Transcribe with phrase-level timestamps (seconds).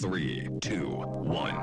[0.00, 1.54] Three, two, one.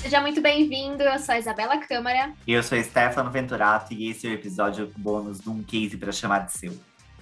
[0.00, 2.32] Seja muito bem-vindo, eu sou a Isabela Câmara.
[2.46, 6.10] E eu sou Stefano Venturato e esse é o episódio bônus de um case para
[6.10, 6.72] chamar de seu.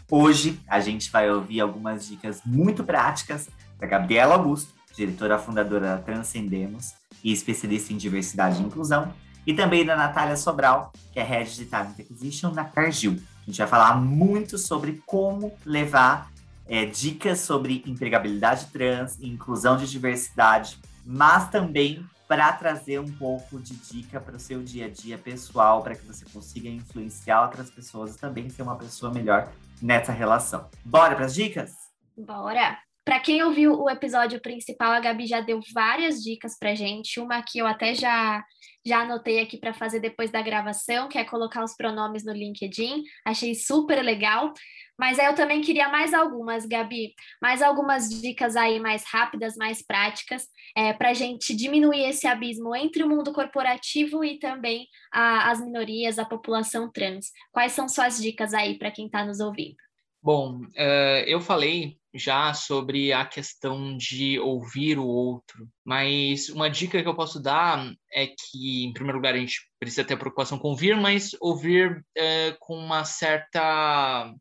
[0.08, 3.48] Hoje a gente vai ouvir algumas dicas muito práticas
[3.80, 6.92] da Gabriela Augusto, diretora fundadora da Transcendemos
[7.24, 9.12] e especialista em diversidade e inclusão,
[9.44, 13.20] e também da Natália Sobral, que é Head de Talent Acquisition na Cargill.
[13.42, 16.31] A gente vai falar muito sobre como levar
[16.72, 23.74] é, dicas sobre empregabilidade trans inclusão de diversidade, mas também para trazer um pouco de
[23.74, 28.14] dica para o seu dia a dia pessoal, para que você consiga influenciar outras pessoas
[28.14, 29.52] e também ser uma pessoa melhor
[29.82, 30.66] nessa relação.
[30.82, 31.74] Bora para as dicas?
[32.16, 32.78] Bora!
[33.04, 37.18] Para quem ouviu o episódio principal, a Gabi já deu várias dicas para gente.
[37.18, 38.44] Uma que eu até já
[38.84, 43.04] já anotei aqui para fazer depois da gravação, que é colocar os pronomes no LinkedIn.
[43.24, 44.52] Achei super legal.
[44.98, 49.84] Mas aí eu também queria mais algumas, Gabi, mais algumas dicas aí mais rápidas, mais
[49.84, 55.50] práticas, é, para a gente diminuir esse abismo entre o mundo corporativo e também a,
[55.50, 57.30] as minorias, a população trans.
[57.50, 59.76] Quais são suas dicas aí para quem está nos ouvindo?
[60.22, 67.02] Bom, uh, eu falei já sobre a questão de ouvir o outro, mas uma dica
[67.02, 70.68] que eu posso dar é que, em primeiro lugar, a gente precisa ter preocupação com
[70.68, 74.32] ouvir, mas ouvir uh, com uma certa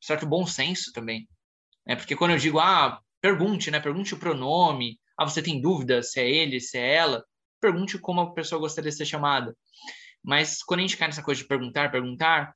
[0.00, 1.26] certo bom senso também,
[1.86, 1.96] né?
[1.96, 3.80] Porque quando eu digo, ah, pergunte, né?
[3.80, 7.24] Pergunte o pronome, ah, você tem dúvida se é ele, se é ela,
[7.60, 9.56] pergunte como a pessoa gostaria de ser chamada.
[10.22, 12.52] Mas quando a gente cai nessa coisa de perguntar, perguntar,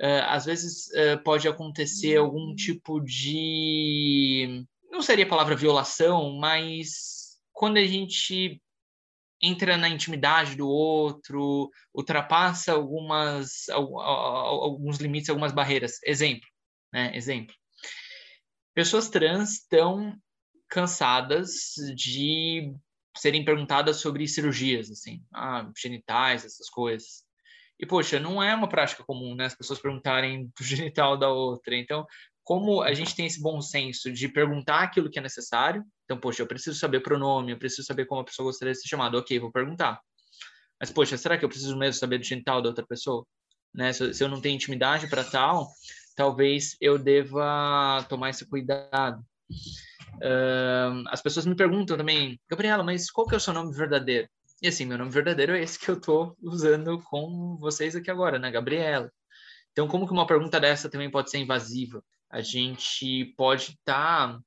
[0.00, 4.64] uh, às vezes uh, pode acontecer algum tipo de.
[4.90, 8.60] Não seria a palavra violação, mas quando a gente
[9.42, 16.02] entra na intimidade do outro, ultrapassa algumas, alguns limites, algumas barreiras.
[16.04, 16.48] Exemplo,
[16.92, 17.16] né?
[17.16, 17.54] Exemplo.
[18.74, 20.16] Pessoas trans estão
[20.68, 22.72] cansadas de
[23.16, 27.24] serem perguntadas sobre cirurgias, assim, ah, genitais, essas coisas.
[27.78, 29.46] E, poxa, não é uma prática comum, né?
[29.46, 31.76] As pessoas perguntarem do genital da outra.
[31.76, 32.06] Então,
[32.42, 36.42] como a gente tem esse bom senso de perguntar aquilo que é necessário, então, poxa,
[36.42, 39.18] eu preciso saber pronome, eu preciso saber como a pessoa gostaria de ser chamada.
[39.18, 40.00] Ok, vou perguntar.
[40.80, 43.26] Mas, poxa, será que eu preciso mesmo saber do genital da outra pessoa?
[43.74, 43.92] Né?
[43.92, 45.68] Se, se eu não tenho intimidade para tal,
[46.16, 49.22] talvez eu deva tomar esse cuidado.
[50.16, 54.28] Uh, as pessoas me perguntam também, Gabriela, mas qual que é o seu nome verdadeiro?
[54.60, 58.40] E assim, meu nome verdadeiro é esse que eu estou usando com vocês aqui agora,
[58.40, 59.10] né, Gabriela?
[59.70, 62.02] Então, como que uma pergunta dessa também pode ser invasiva?
[62.28, 64.40] A gente pode estar tá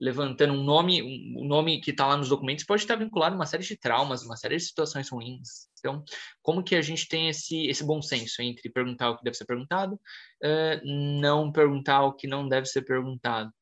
[0.00, 1.02] levantando um nome,
[1.36, 4.24] um nome que está lá nos documentos pode estar vinculado a uma série de traumas,
[4.24, 5.68] uma série de situações ruins.
[5.78, 6.02] Então,
[6.40, 9.44] como que a gente tem esse, esse bom senso entre perguntar o que deve ser
[9.44, 13.52] perguntado, uh, não perguntar o que não deve ser perguntado?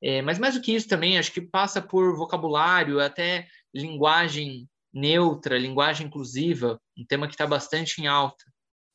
[0.00, 5.58] É, mas mais do que isso também, acho que passa por vocabulário, até linguagem neutra,
[5.58, 8.44] linguagem inclusiva, um tema que está bastante em alta,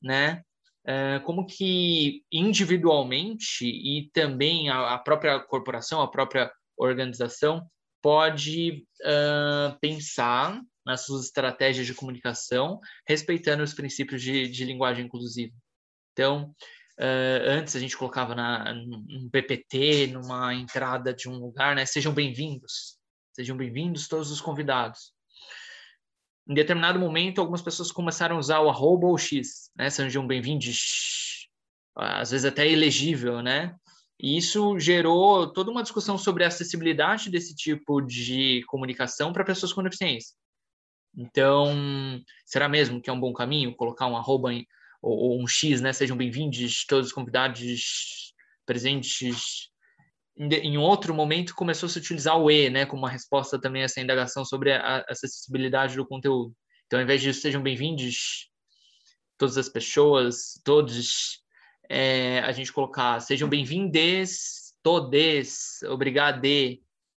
[0.02, 0.44] né?
[0.86, 7.68] É, como que individualmente e também a, própria corporação, a própria organização
[8.02, 15.54] pode uh, pensar nas suas estratégias de comunicação, respeitando os princípios de, de linguagem inclusiva.
[16.14, 16.56] Então,
[16.98, 18.74] uh, antes a gente colocava na,
[19.30, 21.86] PPT, numa entrada de um lugar, né?
[21.86, 22.98] Sejam bem-vindos,
[23.36, 25.17] sejam bem-vindos todos os convidados
[26.48, 29.90] em determinado momento, algumas pessoas começaram a usar o arroba ou X, né?
[29.90, 31.50] Sejam bem-vindos,
[31.96, 33.76] às vezes até elegível, né?
[34.20, 39.74] E isso gerou toda uma discussão sobre a acessibilidade desse tipo de comunicação para pessoas
[39.74, 40.36] com deficiência.
[41.16, 44.50] Então, será mesmo que é um bom caminho colocar um arroba
[45.02, 45.92] ou, ou, um X, né?
[45.92, 48.34] Sejam bem-vindos todos os convidados
[48.66, 49.70] presentes
[50.38, 53.86] em outro momento começou a se utilizar o E, né, como uma resposta também a
[53.86, 56.54] essa indagação sobre a, acessibilidade do conteúdo.
[56.86, 58.50] Então, ao invés de sejam bem-vindos
[59.38, 61.42] todas as pessoas, todos,
[61.90, 66.42] é, a gente colocar sejam bem-vindes todes, obrigado,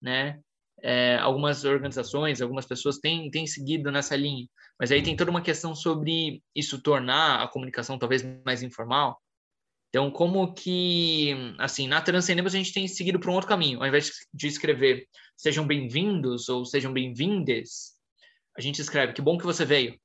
[0.01, 0.41] né?
[0.81, 4.47] É, algumas organizações, algumas pessoas têm, têm seguido nessa linha,
[4.81, 9.21] mas aí tem toda uma questão sobre isso tornar a comunicação talvez mais informal,
[9.91, 13.81] então, como que, assim, na Transcendemos a gente tem seguido para um outro caminho.
[13.81, 17.95] Ao invés de escrever sejam bem-vindos ou sejam bem-vindes,
[18.57, 19.99] a gente escreve que bom que você veio,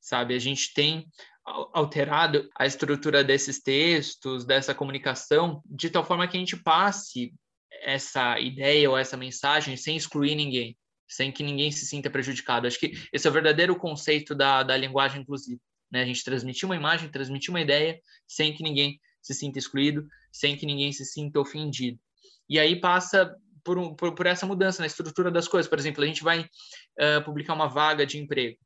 [0.00, 0.34] sabe?
[0.34, 1.06] A gente tem
[1.72, 7.32] alterado a estrutura desses textos, dessa comunicação, de tal forma que a gente passe
[7.82, 10.76] essa ideia ou essa mensagem sem excluir ninguém,
[11.08, 12.66] sem que ninguém se sinta prejudicado.
[12.66, 15.60] Acho que esse é o verdadeiro conceito da, da linguagem inclusiva.
[15.90, 16.02] Né?
[16.02, 17.98] A gente transmitir uma imagem, transmitir uma ideia,
[18.28, 21.98] sem que ninguém se sinta excluído, sem que ninguém se sinta ofendido.
[22.48, 23.34] E aí passa
[23.64, 25.68] por, por, por, essa mudança na estrutura das coisas.
[25.68, 28.58] Por exemplo, a gente vai uh, publicar uma vaga de emprego,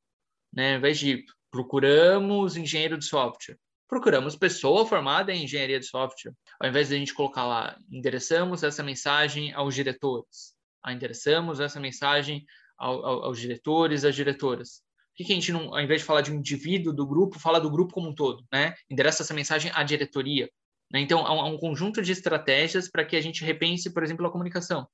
[0.52, 0.72] né?
[0.72, 3.58] Ao invés de procuramos engenheiro de software,
[3.88, 6.32] procuramos pessoa formada em engenharia de software.
[6.60, 11.78] Ao invés de a gente colocar lá, endereçamos essa mensagem aos diretores, ah, endereçamos essa
[11.80, 12.44] mensagem
[12.76, 14.82] ao, ao, aos diretores, às diretoras.
[15.16, 17.60] Por que, a gente não, ao invés de falar de um indivíduo do grupo, fala
[17.60, 18.74] do grupo como um todo, né?
[18.90, 20.50] Endereça essa mensagem à diretoria.
[20.90, 21.00] Né?
[21.00, 24.88] Então, há um, conjunto de estratégias para que a gente repense, por exemplo, a comunicação,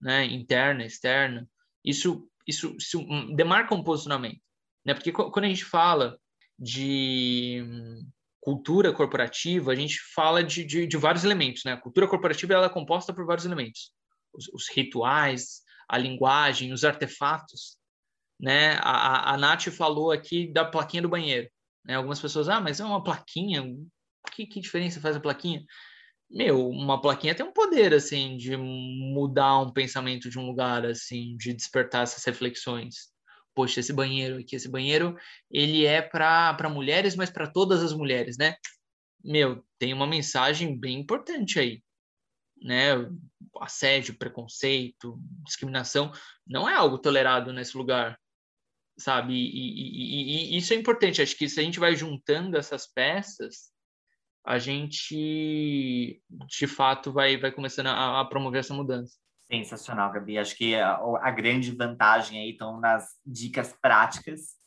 [0.00, 0.24] né?
[0.26, 1.48] interna, externa.
[1.84, 4.40] Isso, isso, isso demarca um posicionamento.
[4.84, 4.94] Né?
[4.94, 6.18] Porque quando a gente fala
[6.58, 7.64] de
[8.40, 11.64] cultura corporativa, a gente fala de, de, de vários elementos.
[11.64, 11.72] Né?
[11.72, 13.92] A cultura corporativa ela é composta por vários elementos.
[14.32, 17.78] Os, os rituais, a linguagem, os artefatos.
[18.40, 18.78] Né?
[18.80, 21.48] A, a, a Nath falou aqui da plaquinha do banheiro.
[21.84, 21.94] Né?
[21.94, 23.62] Algumas pessoas, ah, mas é uma plaquinha,
[24.32, 25.64] que, que diferença faz a plaquinha?
[26.30, 31.36] Meu, uma plaquinha tem um poder, assim, de mudar um pensamento de um lugar, assim,
[31.36, 33.10] de despertar essas reflexões.
[33.52, 35.16] Poxa, esse banheiro aqui, esse banheiro,
[35.50, 38.54] ele é para mulheres, mas para todas as mulheres, né?
[39.24, 41.82] Meu, tem uma mensagem bem importante aí,
[42.62, 42.92] né?
[43.60, 46.12] Assédio, preconceito, discriminação,
[46.46, 48.16] não é algo tolerado nesse lugar,
[49.00, 49.32] sabe?
[49.32, 51.22] E, e, e, e isso é importante.
[51.22, 53.70] Acho que se a gente vai juntando essas peças,
[54.44, 59.14] a gente de fato vai, vai começando a, a promover essa mudança.
[59.50, 60.38] Sensacional, Gabi.
[60.38, 64.60] Acho que a, a, grande vantagem aí estão nas dicas práticas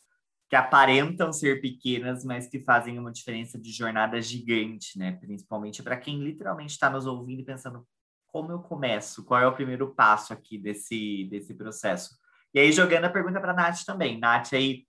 [0.49, 5.13] que aparentam ser pequenas, mas que fazem uma diferença de jornada gigante, né?
[5.13, 7.87] Principalmente para quem literalmente está nos ouvindo e pensando
[8.27, 12.15] como eu começo, qual é o primeiro passo aqui desse, desse processo.
[12.53, 14.19] E aí, jogando a pergunta para a Nath também.
[14.19, 14.85] Nath, aí,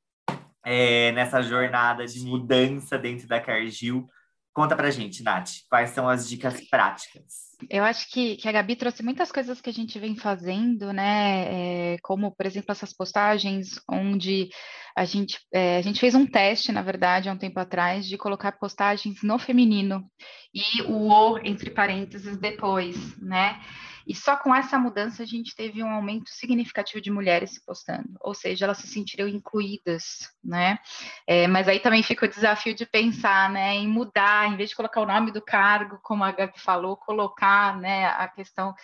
[0.65, 4.07] é, nessa jornada de mudança dentro da Cargill,
[4.55, 7.59] Conta pra gente, Nath, quais são as dicas práticas?
[7.69, 11.95] Eu acho que, que a Gabi trouxe muitas coisas que a gente vem fazendo, né?
[11.95, 14.51] É, como, por exemplo, essas postagens onde
[14.97, 18.17] a gente, é, a gente fez um teste, na verdade, há um tempo atrás, de
[18.17, 20.09] colocar postagens no feminino
[20.55, 23.61] e o O entre parênteses depois, né?
[24.07, 28.17] E só com essa mudança a gente teve um aumento significativo de mulheres se postando,
[28.21, 30.79] ou seja, elas se sentiram incluídas, né?
[31.27, 34.77] É, mas aí também fica o desafio de pensar, né, em mudar, em vez de
[34.77, 38.75] colocar o nome do cargo, como a Gabi falou, colocar, né, a questão,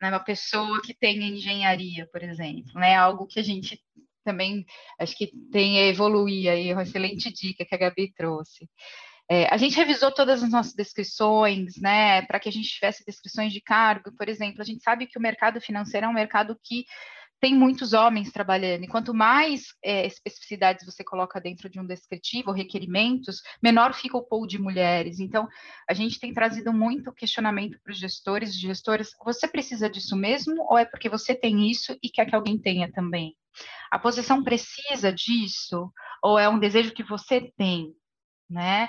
[0.00, 3.80] né, uma pessoa que tem engenharia, por exemplo, né, algo que a gente
[4.24, 4.64] também
[4.98, 8.68] acho que tem a evoluir aí, uma excelente dica que a Gabi trouxe.
[9.30, 13.52] É, a gente revisou todas as nossas descrições, né, para que a gente tivesse descrições
[13.52, 14.60] de cargo, por exemplo.
[14.60, 16.84] A gente sabe que o mercado financeiro é um mercado que
[17.40, 22.52] tem muitos homens trabalhando, e quanto mais é, especificidades você coloca dentro de um descritivo,
[22.52, 25.20] requerimentos, menor fica o pool de mulheres.
[25.20, 25.46] Então,
[25.86, 30.78] a gente tem trazido muito questionamento para os gestores, gestores, você precisa disso mesmo, ou
[30.78, 33.36] é porque você tem isso e quer que alguém tenha também?
[33.90, 35.92] A posição precisa disso,
[36.22, 37.94] ou é um desejo que você tem?
[38.48, 38.88] Né?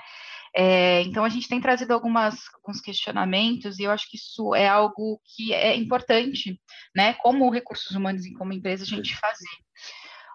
[0.55, 4.67] É, então a gente tem trazido algumas, alguns questionamentos e eu acho que isso é
[4.67, 6.59] algo que é importante,
[6.95, 7.13] né?
[7.15, 9.49] Como recursos humanos e como empresa a gente fazer.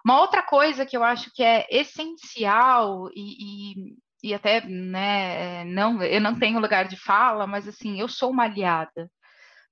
[0.05, 5.63] Uma outra coisa que eu acho que é essencial e, e, e até, né?
[5.65, 9.09] Não, eu não tenho lugar de fala, mas assim eu sou uma aliada,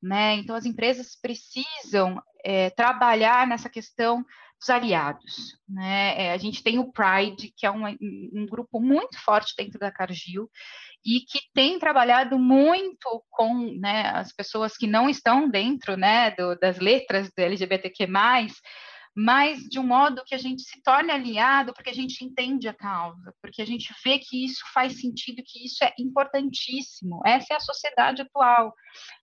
[0.02, 0.36] né?
[0.36, 4.24] Então as empresas precisam é, trabalhar nessa questão
[4.60, 5.58] dos aliados.
[5.68, 6.26] Né?
[6.26, 9.92] É, a gente tem o Pride, que é um, um, grupo muito forte dentro da
[9.92, 10.50] Cargill
[11.06, 16.56] e que tem trabalhado muito com né, as pessoas que não estão dentro né, do,
[16.60, 18.06] das letras do LGBTQ+,
[19.16, 22.74] mas de um modo que a gente se torne aliado, porque a gente entende a
[22.74, 27.22] causa, porque a gente vê que isso faz sentido, que isso é importantíssimo.
[27.26, 28.74] Essa é a sociedade atual,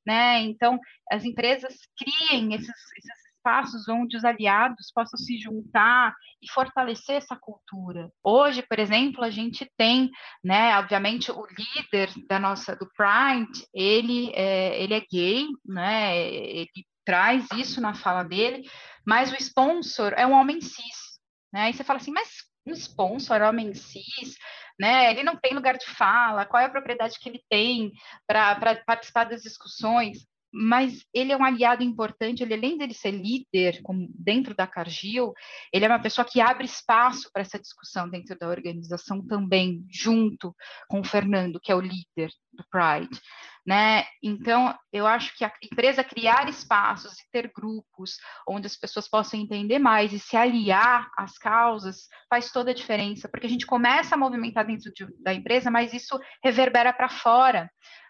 [0.04, 0.40] né?
[0.40, 0.78] Então,
[1.10, 6.12] as empresas criem esses, esses espaços onde os aliados possam se juntar
[6.42, 8.10] e fortalecer essa cultura.
[8.22, 10.10] Hoje, por exemplo, a gente tem,
[10.42, 16.68] né, obviamente, o líder da nossa do Pride, ele é, ele é gay, né, ele
[17.04, 18.68] traz isso na fala dele,
[19.06, 21.20] mas o sponsor é um homem cis,
[21.52, 21.62] né?
[21.62, 22.28] Aí você fala assim, mas
[22.66, 24.34] um sponsor, homem cis,
[24.78, 25.12] né?
[25.12, 27.92] Ele não tem lugar de fala, qual é a propriedade que ele tem
[28.26, 30.26] para participar das discussões?
[30.58, 35.34] Mas ele é um aliado importante, ele além dele ser líder como dentro da Cargill,
[35.70, 40.56] ele é uma pessoa que abre espaço para essa discussão dentro da organização também, junto
[40.88, 43.20] com o Fernando, que é o líder do Pride.
[43.66, 44.04] Né?
[44.22, 48.16] Então, eu acho que a empresa criar espaços e ter grupos
[48.48, 53.28] onde as pessoas possam entender mais e se aliar às causas faz toda a diferença,
[53.28, 57.68] porque a gente começa a movimentar dentro de, da empresa, mas isso reverbera para fora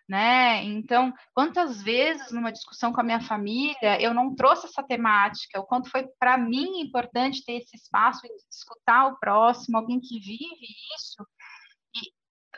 [0.09, 0.63] né?
[0.65, 5.67] Então, quantas vezes numa discussão com a minha família eu não trouxe essa temática, o
[5.67, 10.67] quanto foi para mim importante ter esse espaço de escutar o próximo, alguém que vive
[10.97, 11.27] isso.
[11.95, 12.13] E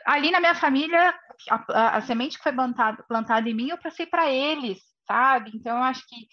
[0.05, 1.13] ali na minha família,
[1.49, 5.51] a, a, a semente que foi plantada, plantada em mim, eu passei para eles, sabe?
[5.55, 6.27] Então, eu acho que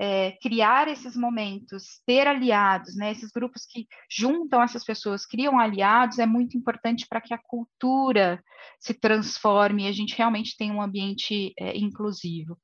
[0.00, 6.18] é, criar esses momentos, ter aliados, né, esses grupos que juntam essas pessoas, criam aliados,
[6.18, 8.42] é muito importante para que a cultura
[8.78, 12.58] se transforme e a gente realmente tenha um ambiente é, inclusivo.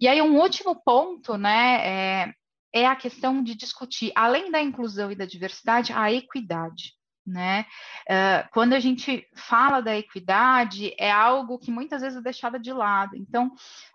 [0.00, 2.32] E aí, um último ponto, né, é,
[2.72, 6.97] é a questão de discutir, além da inclusão e da diversidade, a equidade
[7.28, 7.66] né?
[8.08, 12.72] Uh, quando a gente fala da equidade, é algo que muitas vezes é deixado de
[12.72, 13.16] lado.
[13.16, 13.52] Então,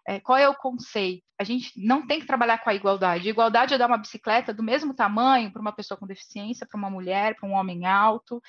[0.08, 1.24] é, qual é o conceito?
[1.40, 3.28] A gente não tem que trabalhar com a igualdade.
[3.28, 6.90] Igualdade é dar uma bicicleta do mesmo tamanho para uma pessoa com deficiência, para uma
[6.90, 8.42] mulher, para um homem alto.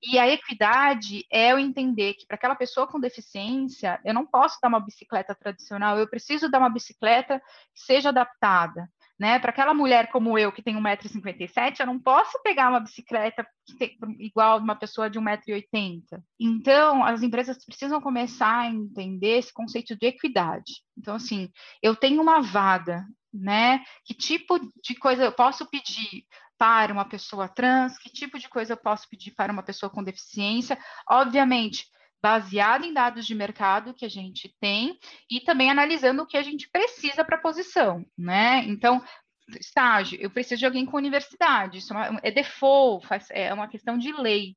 [0.00, 4.58] E a equidade é eu entender que para aquela pessoa com deficiência, eu não posso
[4.62, 7.40] dar uma bicicleta tradicional, eu preciso dar uma bicicleta
[7.74, 9.38] que seja adaptada né?
[9.38, 13.46] Para aquela mulher como eu, que tem 1,57m, eu não posso pegar uma bicicleta
[13.78, 16.02] tem, igual uma pessoa de 1,80m.
[16.38, 20.82] Então, as empresas precisam começar a entender esse conceito de equidade.
[20.96, 21.50] Então, assim,
[21.82, 23.82] eu tenho uma vaga, né?
[24.04, 26.24] Que tipo de coisa eu posso pedir
[26.56, 27.98] para uma pessoa trans?
[27.98, 30.78] Que tipo de coisa eu posso pedir para uma pessoa com deficiência?
[31.08, 31.86] Obviamente,
[32.22, 34.98] baseado em dados de mercado que a gente tem
[35.30, 38.64] e também analisando o que a gente precisa para a posição, né?
[38.66, 39.02] Então,
[39.60, 43.68] estágio, eu preciso de alguém com universidade, isso é, uma, é default, faz, é uma
[43.68, 44.56] questão de lei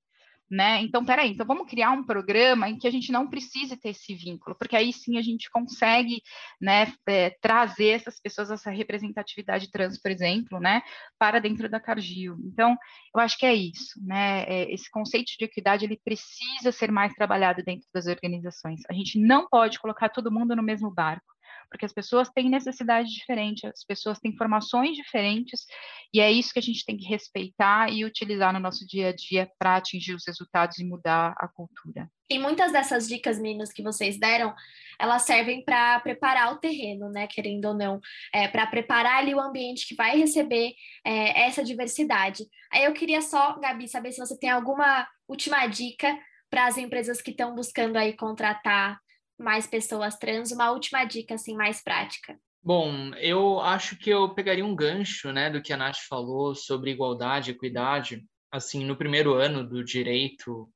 [0.51, 0.81] né?
[0.81, 4.13] Então, peraí, então vamos criar um programa em que a gente não precise ter esse
[4.13, 6.21] vínculo, porque aí sim a gente consegue,
[6.59, 10.81] né, é, trazer essas pessoas, essa representatividade trans, por exemplo, né,
[11.17, 12.35] para dentro da Cargill.
[12.43, 12.77] Então,
[13.15, 14.43] eu acho que é isso, né?
[14.43, 18.81] É, esse conceito de equidade ele precisa ser mais trabalhado dentro das organizações.
[18.89, 21.30] A gente não pode colocar todo mundo no mesmo barco
[21.71, 25.65] porque as pessoas têm necessidades diferentes, as pessoas têm formações diferentes,
[26.13, 29.15] e é isso que a gente tem que respeitar e utilizar no nosso dia a
[29.15, 32.11] dia para atingir os resultados e mudar a cultura.
[32.29, 34.53] E muitas dessas dicas, meninas, que vocês deram,
[34.99, 37.27] elas servem para preparar o terreno, né?
[37.27, 37.99] Querendo ou não,
[38.33, 40.73] é, para preparar ali o ambiente que vai receber
[41.05, 42.45] é, essa diversidade.
[42.71, 46.17] Aí eu queria só, Gabi, saber se você tem alguma última dica
[46.49, 48.99] para as empresas que estão buscando aí contratar
[49.41, 52.39] mais pessoas trans, uma última dica assim mais prática.
[52.63, 56.91] Bom, eu acho que eu pegaria um gancho, né, do que a Nath falou sobre
[56.91, 58.23] igualdade, equidade.
[58.51, 60.69] Assim, no primeiro ano do direito,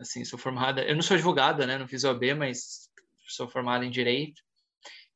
[0.00, 2.88] assim, sou formada, eu não sou advogada, né, não fiz OAB, mas
[3.28, 4.42] sou formada em direito.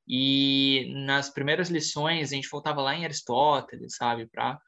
[0.06, 4.60] E nas primeiras lições a gente voltava lá em Aristóteles, sabe, para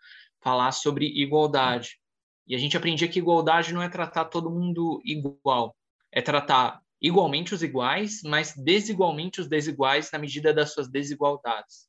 [0.43, 1.99] falar sobre igualdade.
[2.47, 5.77] E a gente aprendia que igualdade não é tratar todo mundo igual,
[6.11, 11.87] é tratar igualmente os iguais, mas desigualmente os desiguais na medida das suas desigualdades.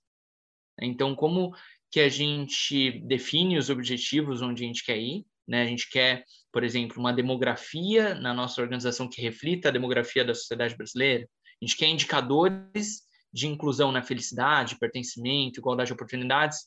[0.82, 1.54] Então, como
[1.90, 5.26] que a gente define os objetivos onde a gente quer ir?
[5.48, 5.64] Né?
[5.64, 10.36] A gente quer, por exemplo, uma demografia na nossa organização que reflita a demografia da
[10.36, 11.28] sociedade brasileira.
[11.62, 16.60] A gente quer indicadores de inclusão na felicidade, pertencimento, igualdade de oportunidades,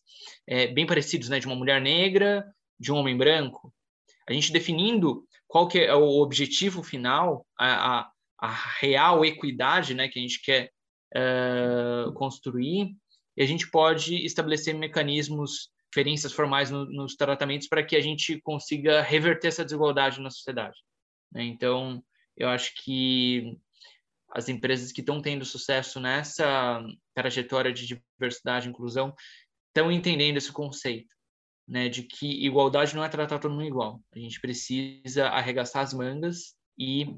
[0.47, 1.38] é, bem parecidos, né?
[1.38, 2.44] De uma mulher negra,
[2.78, 3.73] de um homem branco.
[4.28, 10.09] A gente definindo qual que é o objetivo final, a, a a real equidade né,
[10.09, 10.73] que a gente quer
[11.14, 12.97] uh, construir,
[13.37, 18.40] e a gente pode estabelecer mecanismos, diferenças formais no, nos tratamentos para que a gente
[18.40, 20.78] consiga reverter essa desigualdade na sociedade.
[21.32, 21.44] Né?
[21.44, 22.02] Então,
[22.37, 23.56] eu acho que
[24.32, 26.82] as empresas que estão tendo sucesso nessa
[27.14, 29.14] trajetória de diversidade e inclusão
[29.68, 31.14] estão entendendo esse conceito,
[31.66, 34.00] né, de que igualdade não é tratar todo mundo igual.
[34.14, 37.16] A gente precisa arregaçar as mangas e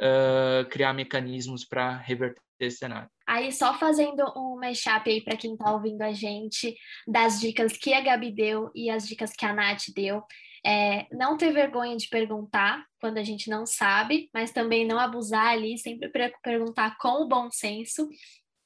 [0.00, 3.08] uh, criar mecanismos para reverter esse cenário.
[3.26, 6.76] Aí, só fazendo um mashup aí para quem está ouvindo a gente,
[7.06, 10.22] das dicas que a Gabi deu e as dicas que a Nath deu.
[10.64, 15.48] É, não ter vergonha de perguntar quando a gente não sabe, mas também não abusar
[15.48, 16.10] ali, sempre
[16.42, 18.08] perguntar com o bom senso,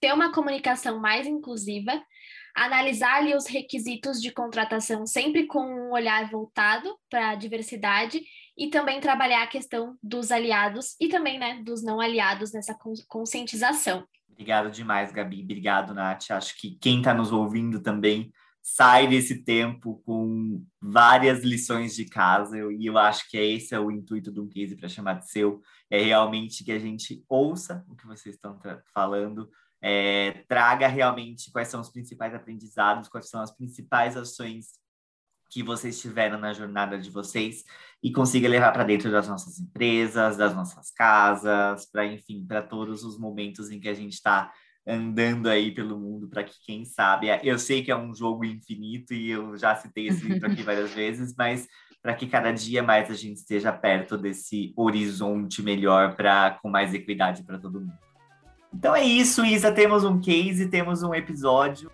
[0.01, 2.03] ter uma comunicação mais inclusiva,
[2.55, 8.23] analisar ali os requisitos de contratação sempre com um olhar voltado para a diversidade
[8.57, 12.76] e também trabalhar a questão dos aliados e também né, dos não aliados nessa
[13.09, 14.07] conscientização.
[14.30, 15.42] Obrigado demais, Gabi.
[15.42, 16.30] Obrigado, Nath.
[16.30, 22.57] Acho que quem está nos ouvindo também sai desse tempo com várias lições de casa,
[22.73, 25.61] e eu acho que esse é o intuito do um case para chamar de seu,
[25.90, 28.59] é realmente que a gente ouça o que vocês estão
[28.92, 29.50] falando,
[29.83, 34.78] é, traga realmente quais são os principais aprendizados, quais são as principais ações
[35.50, 37.64] que vocês tiveram na jornada de vocês
[38.02, 43.04] e consiga levar para dentro das nossas empresas, das nossas casas, para enfim, para todos
[43.04, 44.50] os momentos em que a gente está
[44.87, 49.12] andando aí pelo mundo para que quem sabe, eu sei que é um jogo infinito
[49.12, 51.69] e eu já citei esse livro aqui várias vezes, mas
[52.02, 56.95] para que cada dia mais a gente esteja perto desse horizonte melhor para com mais
[56.95, 57.92] equidade para todo mundo.
[58.73, 61.90] Então é isso, Isa, temos um case, temos um episódio.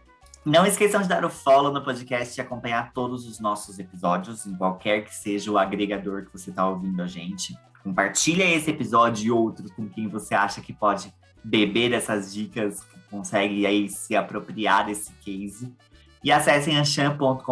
[0.47, 4.55] Não esqueçam de dar o follow no podcast e acompanhar todos os nossos episódios, em
[4.55, 7.59] qualquer que seja o agregador que você está ouvindo a gente.
[7.83, 11.13] Compartilha esse episódio e outros com quem você acha que pode
[11.43, 15.75] beber dessas dicas, que consegue aí se apropriar desse case.
[16.23, 17.43] E acessem anchan.com.br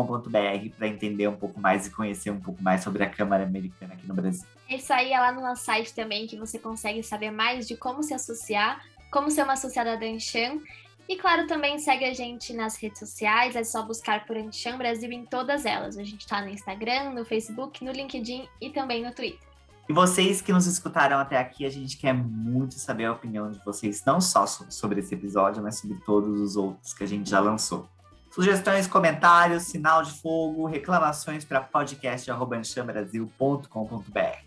[0.78, 4.06] para entender um pouco mais e conhecer um pouco mais sobre a Câmara Americana aqui
[4.06, 4.46] no Brasil.
[4.70, 8.04] Isso aí é lá no nosso site também que você consegue saber mais de como
[8.04, 10.60] se associar, como ser uma associada da Anchan
[11.06, 15.12] e claro, também segue a gente nas redes sociais, é só buscar por Antichan Brasil
[15.12, 15.98] em todas elas.
[15.98, 19.46] A gente está no Instagram, no Facebook, no LinkedIn e também no Twitter.
[19.86, 23.62] E vocês que nos escutaram até aqui, a gente quer muito saber a opinião de
[23.62, 27.38] vocês, não só sobre esse episódio, mas sobre todos os outros que a gente já
[27.38, 27.86] lançou.
[28.30, 34.38] Sugestões, comentários, sinal de fogo, reclamações para podcast.anchambrasil.com.br.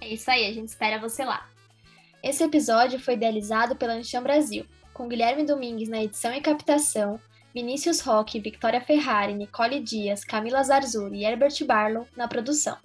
[0.00, 1.48] É isso aí, a gente espera você lá.
[2.22, 7.20] Esse episódio foi idealizado pela Ancham Brasil com Guilherme Domingues na edição e captação,
[7.52, 12.78] Vinícius Roque, Victoria Ferrari, Nicole Dias, Camila Zarzuri e Herbert Barlow na produção.